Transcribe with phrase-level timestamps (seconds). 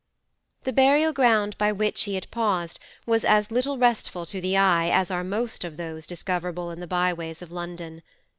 [0.63, 4.87] The burial ground by which he had paused was as little restful to the eye
[4.87, 8.01] as are most of those discoverable in the byways of London.